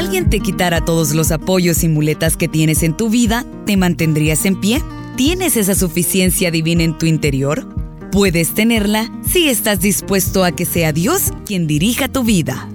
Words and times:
alguien 0.00 0.30
te 0.30 0.40
quitara 0.40 0.82
todos 0.82 1.12
los 1.14 1.30
apoyos 1.30 1.84
y 1.84 1.88
muletas 1.88 2.38
que 2.38 2.48
tienes 2.48 2.82
en 2.82 2.96
tu 2.96 3.10
vida, 3.10 3.44
¿te 3.66 3.76
mantendrías 3.76 4.46
en 4.46 4.58
pie? 4.58 4.82
¿Tienes 5.14 5.58
esa 5.58 5.74
suficiencia 5.74 6.50
divina 6.50 6.84
en 6.84 6.96
tu 6.96 7.04
interior? 7.04 7.68
Puedes 8.10 8.54
tenerla 8.54 9.12
si 9.22 9.48
estás 9.50 9.80
dispuesto 9.80 10.42
a 10.42 10.52
que 10.52 10.64
sea 10.64 10.94
Dios 10.94 11.32
quien 11.44 11.66
dirija 11.66 12.08
tu 12.08 12.24
vida. 12.24 12.66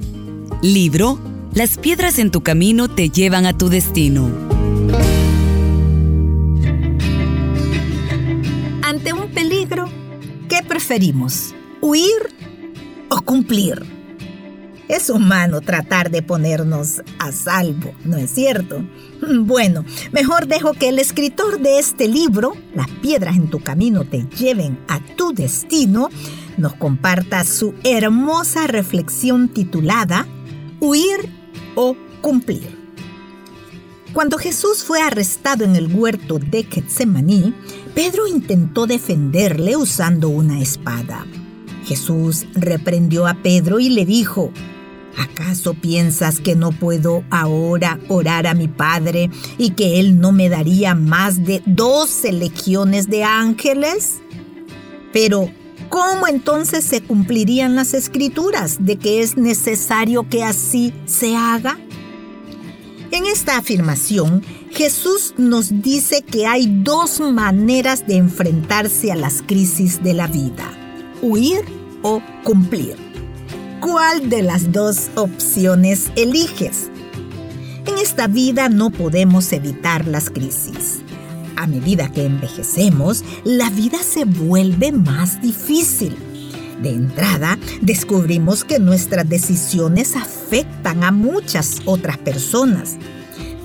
Libro 0.61 1.19
Las 1.55 1.79
piedras 1.79 2.19
en 2.19 2.29
tu 2.29 2.41
camino 2.41 2.89
te 2.89 3.09
llevan 3.09 3.47
a 3.47 3.57
tu 3.57 3.69
destino. 3.69 4.29
Ante 8.83 9.13
un 9.13 9.31
peligro, 9.31 9.89
¿qué 10.47 10.59
preferimos? 10.61 11.55
¿Huir 11.81 12.35
o 13.09 13.19
cumplir? 13.21 14.04
Es 14.87 15.09
humano 15.09 15.61
tratar 15.61 16.11
de 16.11 16.21
ponernos 16.21 17.01
a 17.17 17.31
salvo, 17.31 17.93
¿no 18.03 18.17
es 18.17 18.31
cierto? 18.31 18.83
Bueno, 19.39 19.83
mejor 20.11 20.47
dejo 20.47 20.73
que 20.73 20.89
el 20.89 20.99
escritor 20.99 21.59
de 21.59 21.79
este 21.79 22.07
libro, 22.07 22.53
Las 22.75 22.89
piedras 22.89 23.35
en 23.35 23.49
tu 23.49 23.59
camino 23.59 24.03
te 24.03 24.27
lleven 24.37 24.77
a 24.87 24.99
tu 25.15 25.33
destino, 25.33 26.09
nos 26.57 26.75
comparta 26.75 27.43
su 27.43 27.73
hermosa 27.83 28.67
reflexión 28.67 29.49
titulada 29.49 30.27
Huir 30.79 31.31
o 31.73 31.95
cumplir. 32.21 32.85
Cuando 34.13 34.37
Jesús 34.37 34.83
fue 34.83 35.01
arrestado 35.01 35.63
en 35.63 35.75
el 35.75 35.93
huerto 35.93 36.37
de 36.39 36.63
Getsemaní, 36.63 37.53
Pedro 37.95 38.27
intentó 38.27 38.85
defenderle 38.85 39.75
usando 39.75 40.29
una 40.29 40.61
espada. 40.61 41.25
Jesús 41.85 42.45
reprendió 42.53 43.27
a 43.27 43.33
Pedro 43.41 43.79
y 43.79 43.89
le 43.89 44.05
dijo, 44.05 44.51
¿Acaso 45.17 45.73
piensas 45.73 46.39
que 46.39 46.55
no 46.55 46.71
puedo 46.71 47.23
ahora 47.29 47.99
orar 48.09 48.47
a 48.47 48.53
mi 48.53 48.67
Padre 48.67 49.29
y 49.57 49.71
que 49.71 49.99
Él 49.99 50.19
no 50.19 50.31
me 50.31 50.49
daría 50.49 50.95
más 50.95 51.45
de 51.45 51.61
doce 51.65 52.31
legiones 52.31 53.09
de 53.09 53.23
ángeles? 53.23 54.15
Pero, 55.13 55.49
¿cómo 55.89 56.27
entonces 56.27 56.83
se 56.83 57.01
cumplirían 57.01 57.75
las 57.75 57.93
escrituras 57.93 58.77
de 58.79 58.97
que 58.97 59.21
es 59.21 59.37
necesario 59.37 60.27
que 60.29 60.43
así 60.43 60.93
se 61.05 61.35
haga? 61.35 61.77
En 63.11 63.25
esta 63.25 63.57
afirmación, 63.57 64.43
Jesús 64.71 65.35
nos 65.37 65.81
dice 65.81 66.21
que 66.21 66.47
hay 66.47 66.67
dos 66.67 67.21
maneras 67.21 68.05
de 68.05 68.17
enfrentarse 68.17 69.13
a 69.13 69.15
las 69.15 69.41
crisis 69.41 70.03
de 70.03 70.13
la 70.13 70.27
vida, 70.27 70.69
huir 71.21 71.61
o 72.01 72.21
cumplir. 72.43 73.04
¿Cuál 73.85 74.31
de 74.31 74.41
las 74.41 74.71
dos 74.71 75.11
opciones 75.13 76.11
eliges? 76.15 76.89
En 77.85 77.99
esta 77.99 78.25
vida 78.25 78.67
no 78.67 78.89
podemos 78.89 79.53
evitar 79.53 80.07
las 80.07 80.31
crisis. 80.31 81.01
A 81.55 81.67
medida 81.67 82.11
que 82.11 82.25
envejecemos, 82.25 83.23
la 83.43 83.69
vida 83.69 83.99
se 84.01 84.25
vuelve 84.25 84.91
más 84.91 85.39
difícil. 85.39 86.17
De 86.81 86.89
entrada, 86.89 87.59
descubrimos 87.79 88.63
que 88.63 88.79
nuestras 88.79 89.29
decisiones 89.29 90.15
afectan 90.15 91.03
a 91.03 91.11
muchas 91.11 91.83
otras 91.85 92.17
personas. 92.17 92.95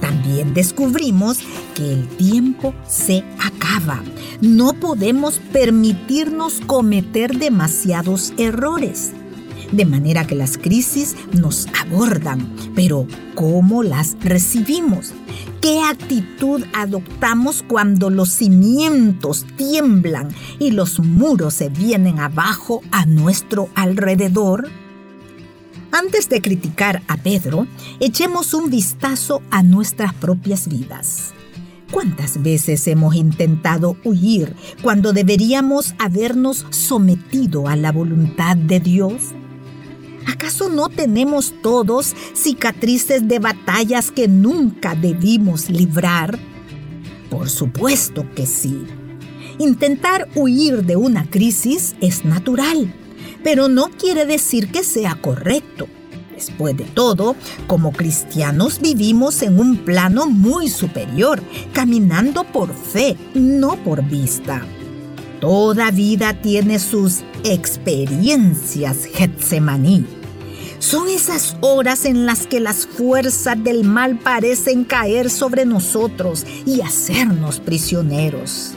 También 0.02 0.52
descubrimos 0.52 1.38
que 1.74 1.94
el 1.94 2.06
tiempo 2.18 2.74
se 2.86 3.24
acaba. 3.38 4.02
No 4.42 4.74
podemos 4.74 5.38
permitirnos 5.50 6.60
cometer 6.66 7.38
demasiados 7.38 8.34
errores 8.36 9.14
de 9.72 9.84
manera 9.84 10.26
que 10.26 10.34
las 10.34 10.58
crisis 10.58 11.16
nos 11.32 11.66
abordan. 11.80 12.54
Pero, 12.74 13.06
¿cómo 13.34 13.82
las 13.82 14.16
recibimos? 14.20 15.12
¿Qué 15.60 15.80
actitud 15.82 16.64
adoptamos 16.72 17.62
cuando 17.66 18.08
los 18.08 18.30
cimientos 18.30 19.46
tiemblan 19.56 20.28
y 20.58 20.70
los 20.70 21.00
muros 21.00 21.54
se 21.54 21.68
vienen 21.68 22.18
abajo 22.18 22.80
a 22.90 23.04
nuestro 23.04 23.68
alrededor? 23.74 24.68
Antes 25.92 26.28
de 26.28 26.40
criticar 26.40 27.02
a 27.08 27.16
Pedro, 27.16 27.66
echemos 27.98 28.54
un 28.54 28.70
vistazo 28.70 29.42
a 29.50 29.62
nuestras 29.62 30.14
propias 30.14 30.68
vidas. 30.68 31.34
¿Cuántas 31.90 32.40
veces 32.40 32.86
hemos 32.86 33.16
intentado 33.16 33.96
huir 34.04 34.54
cuando 34.80 35.12
deberíamos 35.12 35.94
habernos 35.98 36.64
sometido 36.70 37.66
a 37.66 37.74
la 37.74 37.90
voluntad 37.90 38.56
de 38.56 38.78
Dios? 38.78 39.34
¿Acaso 40.32 40.68
no 40.68 40.88
tenemos 40.88 41.52
todos 41.60 42.14
cicatrices 42.34 43.26
de 43.26 43.40
batallas 43.40 44.12
que 44.12 44.28
nunca 44.28 44.94
debimos 44.94 45.68
librar? 45.68 46.38
Por 47.28 47.50
supuesto 47.50 48.24
que 48.36 48.46
sí. 48.46 48.86
Intentar 49.58 50.28
huir 50.36 50.84
de 50.84 50.94
una 50.94 51.28
crisis 51.28 51.96
es 52.00 52.24
natural, 52.24 52.94
pero 53.42 53.68
no 53.68 53.88
quiere 53.90 54.24
decir 54.24 54.70
que 54.70 54.84
sea 54.84 55.16
correcto. 55.16 55.88
Después 56.32 56.76
de 56.76 56.84
todo, 56.84 57.34
como 57.66 57.90
cristianos 57.90 58.80
vivimos 58.80 59.42
en 59.42 59.58
un 59.58 59.78
plano 59.78 60.26
muy 60.26 60.68
superior, 60.68 61.42
caminando 61.72 62.44
por 62.44 62.72
fe, 62.72 63.16
no 63.34 63.76
por 63.82 64.04
vista. 64.04 64.64
Toda 65.40 65.90
vida 65.90 66.40
tiene 66.40 66.78
sus 66.78 67.20
experiencias 67.42 69.06
Getsemaní. 69.06 70.19
Son 70.80 71.10
esas 71.10 71.58
horas 71.60 72.06
en 72.06 72.24
las 72.24 72.46
que 72.46 72.58
las 72.58 72.86
fuerzas 72.86 73.62
del 73.62 73.84
mal 73.84 74.18
parecen 74.18 74.84
caer 74.84 75.28
sobre 75.28 75.66
nosotros 75.66 76.46
y 76.64 76.80
hacernos 76.80 77.60
prisioneros. 77.60 78.72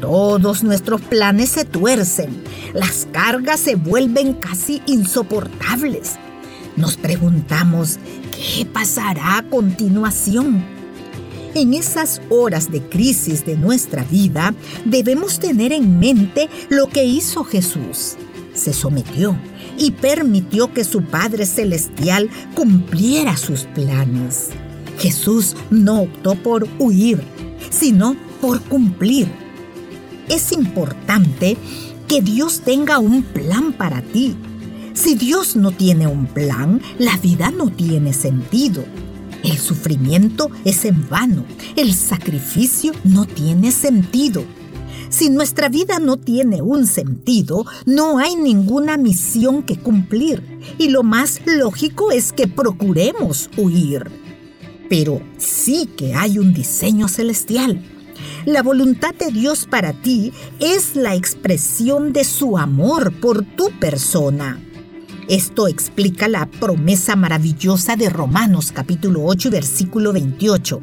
Todos 0.00 0.64
nuestros 0.64 1.00
planes 1.02 1.50
se 1.50 1.64
tuercen, 1.64 2.42
las 2.74 3.06
cargas 3.12 3.60
se 3.60 3.76
vuelven 3.76 4.34
casi 4.34 4.82
insoportables. 4.86 6.16
Nos 6.76 6.96
preguntamos, 6.96 8.00
¿qué 8.32 8.66
pasará 8.66 9.38
a 9.38 9.48
continuación? 9.48 10.64
En 11.54 11.74
esas 11.74 12.20
horas 12.28 12.72
de 12.72 12.82
crisis 12.82 13.46
de 13.46 13.56
nuestra 13.56 14.02
vida 14.02 14.52
debemos 14.84 15.38
tener 15.38 15.72
en 15.72 16.00
mente 16.00 16.50
lo 16.70 16.88
que 16.88 17.04
hizo 17.04 17.44
Jesús. 17.44 18.16
Se 18.52 18.72
sometió 18.72 19.38
y 19.78 19.92
permitió 19.92 20.72
que 20.72 20.84
su 20.84 21.02
Padre 21.02 21.46
Celestial 21.46 22.30
cumpliera 22.54 23.36
sus 23.36 23.64
planes. 23.64 24.48
Jesús 24.98 25.56
no 25.70 26.02
optó 26.02 26.34
por 26.34 26.68
huir, 26.78 27.22
sino 27.70 28.16
por 28.40 28.60
cumplir. 28.62 29.28
Es 30.28 30.52
importante 30.52 31.56
que 32.08 32.22
Dios 32.22 32.60
tenga 32.60 32.98
un 32.98 33.22
plan 33.22 33.72
para 33.72 34.00
ti. 34.02 34.36
Si 34.94 35.14
Dios 35.14 35.56
no 35.56 35.72
tiene 35.72 36.06
un 36.06 36.26
plan, 36.26 36.80
la 36.98 37.16
vida 37.18 37.50
no 37.50 37.70
tiene 37.70 38.12
sentido. 38.12 38.84
El 39.44 39.58
sufrimiento 39.58 40.50
es 40.64 40.84
en 40.84 41.08
vano, 41.08 41.44
el 41.76 41.94
sacrificio 41.94 42.92
no 43.04 43.26
tiene 43.26 43.70
sentido. 43.70 44.44
Si 45.16 45.30
nuestra 45.30 45.70
vida 45.70 45.98
no 45.98 46.18
tiene 46.18 46.60
un 46.60 46.86
sentido, 46.86 47.64
no 47.86 48.18
hay 48.18 48.36
ninguna 48.36 48.98
misión 48.98 49.62
que 49.62 49.78
cumplir 49.78 50.42
y 50.76 50.90
lo 50.90 51.02
más 51.02 51.40
lógico 51.46 52.10
es 52.10 52.34
que 52.34 52.46
procuremos 52.46 53.48
huir. 53.56 54.10
Pero 54.90 55.22
sí 55.38 55.88
que 55.96 56.14
hay 56.14 56.38
un 56.38 56.52
diseño 56.52 57.08
celestial. 57.08 57.82
La 58.44 58.62
voluntad 58.62 59.14
de 59.14 59.32
Dios 59.32 59.64
para 59.64 59.94
ti 59.94 60.34
es 60.60 60.96
la 60.96 61.14
expresión 61.14 62.12
de 62.12 62.22
su 62.22 62.58
amor 62.58 63.10
por 63.18 63.42
tu 63.42 63.70
persona. 63.80 64.60
Esto 65.30 65.66
explica 65.66 66.28
la 66.28 66.44
promesa 66.44 67.16
maravillosa 67.16 67.96
de 67.96 68.10
Romanos 68.10 68.70
capítulo 68.70 69.24
8 69.24 69.50
versículo 69.50 70.12
28. 70.12 70.82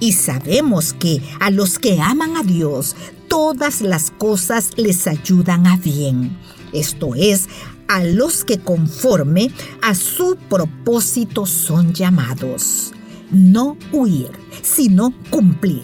Y 0.00 0.12
sabemos 0.12 0.92
que 0.92 1.22
a 1.40 1.50
los 1.50 1.78
que 1.78 1.98
aman 1.98 2.36
a 2.36 2.42
Dios, 2.42 2.94
todas 3.34 3.80
las 3.80 4.12
cosas 4.12 4.70
les 4.76 5.08
ayudan 5.08 5.66
a 5.66 5.76
bien. 5.76 6.38
Esto 6.72 7.16
es, 7.16 7.48
a 7.88 8.04
los 8.04 8.44
que 8.44 8.60
conforme 8.60 9.50
a 9.82 9.96
su 9.96 10.36
propósito 10.48 11.44
son 11.44 11.92
llamados. 11.92 12.92
No 13.32 13.76
huir, 13.90 14.30
sino 14.62 15.12
cumplir. 15.30 15.82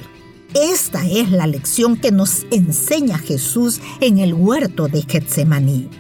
Esta 0.55 1.05
es 1.05 1.33
la 1.33 1.49
lección 1.49 1.97
que 1.97 2.13
nos 2.13 2.47
enseña 2.53 3.19
Jesús 3.19 3.81
en 4.01 4.19
el 4.19 4.33
huerto 4.33 4.87
de 4.87 5.03
Getsemaní 5.03 5.91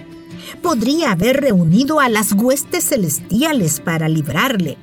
podría 0.62 1.12
haber 1.12 1.40
reunido 1.40 2.00
a 2.00 2.08
las 2.08 2.32
huestes 2.32 2.88
celestiales 2.88 3.80
para 3.80 4.08
librarle. 4.08 4.76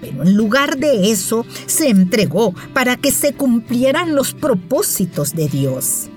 Pero 0.00 0.22
en 0.22 0.34
lugar 0.34 0.78
de 0.78 1.10
eso, 1.10 1.44
se 1.66 1.88
entregó 1.88 2.54
para 2.72 2.96
que 2.96 3.12
se 3.12 3.34
cumplieran 3.34 4.14
los 4.14 4.32
propósitos 4.32 5.34
de 5.34 5.48
Dios. 5.48 6.08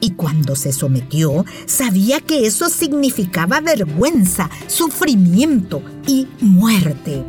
Y 0.00 0.10
cuando 0.10 0.56
se 0.56 0.72
sometió, 0.72 1.44
sabía 1.66 2.20
que 2.20 2.44
eso 2.46 2.68
significaba 2.68 3.60
vergüenza, 3.60 4.50
sufrimiento 4.66 5.82
y 6.06 6.26
muerte. 6.40 7.24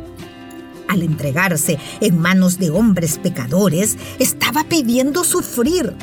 al 0.86 1.02
entregarse 1.02 1.78
en 2.00 2.18
manos 2.18 2.58
de 2.58 2.70
hombres 2.70 3.18
pecadores, 3.18 3.96
estaba 4.18 4.64
pidiendo 4.64 5.24
sufrir. 5.24 5.94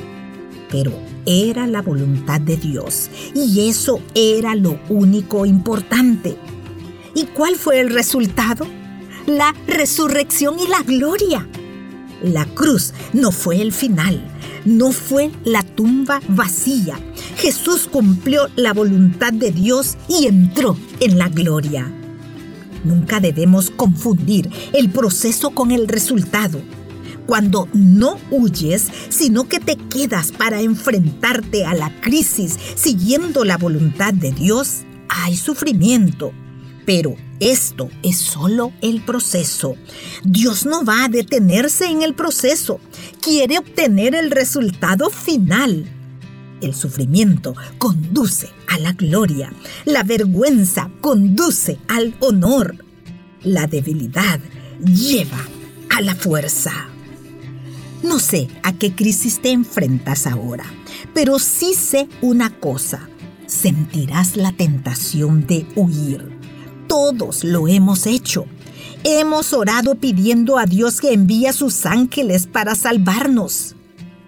Pero 0.70 0.92
era 1.26 1.68
la 1.68 1.82
voluntad 1.82 2.42
de 2.42 2.58
Dios 2.58 3.10
y 3.36 3.70
eso 3.70 4.02
era 4.16 4.56
lo 4.56 4.80
único 4.90 5.46
importante. 5.46 6.36
¿Y 7.14 7.26
cuál 7.26 7.56
fue 7.56 7.80
el 7.80 7.92
resultado? 7.92 8.66
La 9.38 9.56
resurrección 9.66 10.60
y 10.60 10.68
la 10.68 10.84
gloria. 10.84 11.48
La 12.22 12.44
cruz 12.44 12.94
no 13.14 13.32
fue 13.32 13.62
el 13.62 13.72
final, 13.72 14.22
no 14.66 14.92
fue 14.92 15.32
la 15.46 15.64
tumba 15.64 16.20
vacía. 16.28 17.00
Jesús 17.38 17.88
cumplió 17.90 18.50
la 18.58 18.74
voluntad 18.74 19.32
de 19.32 19.52
Dios 19.52 19.96
y 20.10 20.28
entró 20.28 20.76
en 21.00 21.18
la 21.18 21.30
gloria. 21.30 21.90
Nunca 22.84 23.22
debemos 23.22 23.70
confundir 23.70 24.50
el 24.74 24.90
proceso 24.90 25.52
con 25.52 25.72
el 25.72 25.88
resultado. 25.88 26.60
Cuando 27.26 27.70
no 27.72 28.18
huyes, 28.32 28.90
sino 29.08 29.48
que 29.48 29.62
te 29.62 29.78
quedas 29.78 30.34
para 30.34 30.60
enfrentarte 30.60 31.66
a 31.66 31.74
la 31.74 32.02
crisis 32.02 32.60
siguiendo 32.76 33.46
la 33.46 33.58
voluntad 33.58 34.14
de 34.14 34.34
Dios, 34.34 34.82
hay 35.08 35.38
sufrimiento. 35.38 36.34
Pero 36.86 37.16
esto 37.42 37.90
es 38.04 38.18
solo 38.18 38.72
el 38.82 39.02
proceso. 39.02 39.76
Dios 40.24 40.68
no 40.68 40.86
va 40.86 41.06
a 41.06 41.10
detenerse 41.10 41.86
en 41.88 42.04
el 42.04 42.14
proceso. 42.14 42.80
Quiere 43.20 43.58
obtener 43.58 44.14
el 44.14 44.30
resultado 44.30 45.10
final. 45.10 45.92
El 46.62 46.76
sufrimiento 46.76 47.56
conduce 47.80 48.50
a 48.68 48.78
la 48.78 48.94
gloria. 48.94 49.52
La 49.86 50.04
vergüenza 50.04 50.92
conduce 51.02 51.80
al 51.88 52.14
honor. 52.20 52.76
La 53.42 53.66
debilidad 53.66 54.40
lleva 54.80 55.44
a 55.90 56.02
la 56.02 56.14
fuerza. 56.14 56.72
No 58.04 58.20
sé 58.20 58.50
a 58.62 58.74
qué 58.74 58.94
crisis 58.94 59.42
te 59.42 59.50
enfrentas 59.50 60.28
ahora, 60.28 60.66
pero 61.16 61.40
sí 61.40 61.74
sé 61.74 62.08
una 62.22 62.52
cosa. 62.60 63.10
Sentirás 63.48 64.38
la 64.38 64.52
tentación 64.52 65.48
de 65.48 65.66
huir. 65.76 66.41
Todos 66.92 67.46
lo 67.46 67.70
hemos 67.70 68.06
hecho. 68.06 68.48
Hemos 69.06 69.54
orado 69.54 69.96
pidiendo 69.96 70.58
a 70.58 70.66
Dios 70.66 71.00
que 71.00 71.14
envíe 71.14 71.46
a 71.46 71.54
sus 71.54 71.86
ángeles 71.86 72.48
para 72.48 72.76
salvarnos. 72.76 73.78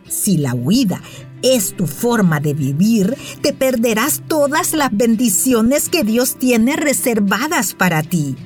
Si 0.07 0.37
la 0.37 0.53
huida 0.53 1.01
es 1.41 1.75
tu 1.75 1.87
forma 1.87 2.39
de 2.39 2.53
vivir, 2.53 3.17
te 3.41 3.51
perderás 3.51 4.21
todas 4.29 4.71
las 4.71 4.95
bendiciones 4.95 5.89
que 5.89 6.05
Dios 6.05 6.37
tiene 6.37 6.77
reservadas 6.77 7.73
para 7.73 8.01
ti. 8.01 8.37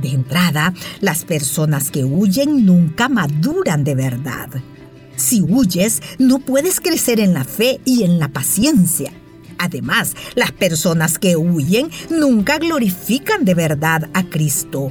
De 0.00 0.10
entrada, 0.10 0.72
las 1.00 1.24
personas 1.24 1.90
que 1.90 2.04
huyen 2.04 2.64
nunca 2.64 3.08
maduran 3.08 3.82
de 3.82 3.96
verdad. 3.96 4.50
Si 5.16 5.42
huyes, 5.42 6.00
no 6.20 6.38
puedes 6.38 6.78
crecer 6.78 7.18
en 7.18 7.34
la 7.34 7.42
fe 7.42 7.80
y 7.84 8.04
en 8.04 8.20
la 8.20 8.28
paciencia. 8.28 9.12
Además, 9.58 10.14
las 10.34 10.52
personas 10.52 11.18
que 11.18 11.36
huyen 11.36 11.90
nunca 12.10 12.58
glorifican 12.58 13.44
de 13.44 13.54
verdad 13.54 14.08
a 14.14 14.24
Cristo. 14.24 14.90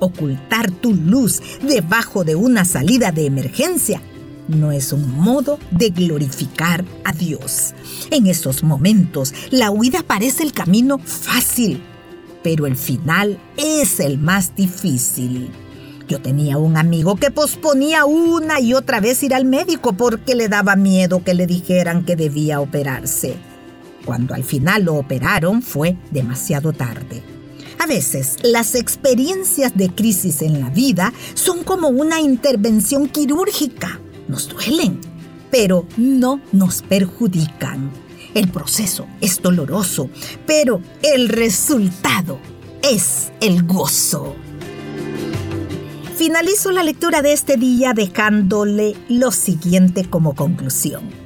Ocultar 0.00 0.70
tu 0.70 0.94
luz 0.94 1.40
debajo 1.62 2.24
de 2.24 2.34
una 2.34 2.64
salida 2.64 3.12
de 3.12 3.26
emergencia 3.26 4.00
no 4.48 4.72
es 4.72 4.92
un 4.92 5.08
modo 5.18 5.58
de 5.70 5.90
glorificar 5.90 6.84
a 7.04 7.12
Dios. 7.12 7.74
En 8.10 8.26
esos 8.26 8.62
momentos, 8.62 9.32
la 9.50 9.70
huida 9.70 10.02
parece 10.02 10.42
el 10.42 10.52
camino 10.52 10.98
fácil, 10.98 11.82
pero 12.42 12.66
el 12.66 12.76
final 12.76 13.38
es 13.56 14.00
el 14.00 14.18
más 14.18 14.54
difícil. 14.54 15.50
Yo 16.08 16.20
tenía 16.20 16.58
un 16.58 16.76
amigo 16.76 17.16
que 17.16 17.30
posponía 17.30 18.04
una 18.04 18.60
y 18.60 18.74
otra 18.74 19.00
vez 19.00 19.22
ir 19.22 19.34
al 19.34 19.44
médico 19.44 19.92
porque 19.94 20.34
le 20.34 20.48
daba 20.48 20.76
miedo 20.76 21.22
que 21.24 21.34
le 21.34 21.46
dijeran 21.46 22.04
que 22.04 22.16
debía 22.16 22.60
operarse. 22.60 23.36
Cuando 24.04 24.34
al 24.34 24.44
final 24.44 24.84
lo 24.84 24.94
operaron 24.94 25.62
fue 25.62 25.96
demasiado 26.10 26.72
tarde. 26.72 27.22
A 27.78 27.86
veces 27.86 28.36
las 28.42 28.74
experiencias 28.74 29.76
de 29.76 29.90
crisis 29.90 30.42
en 30.42 30.60
la 30.60 30.70
vida 30.70 31.12
son 31.34 31.64
como 31.64 31.88
una 31.88 32.20
intervención 32.20 33.08
quirúrgica 33.08 34.00
nos 34.28 34.48
duelen, 34.48 34.98
pero 35.50 35.86
no 35.96 36.40
nos 36.52 36.82
perjudican. 36.82 37.90
El 38.34 38.48
proceso 38.48 39.06
es 39.20 39.42
doloroso, 39.42 40.08
pero 40.46 40.80
el 41.02 41.28
resultado 41.28 42.38
es 42.82 43.30
el 43.40 43.64
gozo. 43.64 44.34
Finalizo 46.16 46.70
la 46.70 46.82
lectura 46.82 47.20
de 47.20 47.32
este 47.32 47.56
día 47.56 47.92
dejándole 47.94 48.94
lo 49.08 49.32
siguiente 49.32 50.04
como 50.08 50.34
conclusión. 50.34 51.21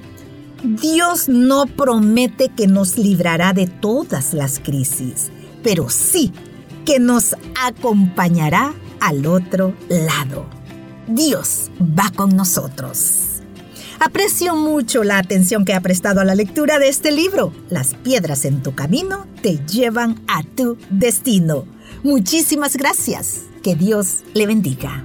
Dios 0.63 1.29
no 1.29 1.67
promete 1.67 2.49
que 2.49 2.67
nos 2.67 2.99
librará 2.99 3.53
de 3.53 3.67
todas 3.67 4.33
las 4.33 4.59
crisis, 4.59 5.31
pero 5.63 5.89
sí 5.91 6.33
que 6.85 6.99
nos 6.99 7.37
acompañará 7.63 8.75
al 9.01 9.27
otro 9.27 9.75
lado. 9.89 10.47
Dios 11.09 11.71
va 11.81 12.11
con 12.11 12.35
nosotros. 12.35 13.43
Aprecio 13.99 14.55
mucho 14.57 15.05
la 15.05 15.19
atención 15.19 15.65
que 15.65 15.75
ha 15.75 15.81
prestado 15.81 16.21
a 16.21 16.25
la 16.25 16.35
lectura 16.35 16.79
de 16.79 16.89
este 16.89 17.13
libro. 17.13 17.53
Las 17.71 17.95
piedras 17.95 18.45
en 18.45 18.63
tu 18.63 18.75
camino 18.75 19.27
te 19.43 19.59
llevan 19.67 20.21
a 20.29 20.43
tu 20.43 20.77
destino. 20.91 21.65
Muchísimas 22.03 22.77
gracias. 22.77 23.43
Que 23.63 23.75
Dios 23.75 24.23
le 24.35 24.47
bendiga. 24.47 25.05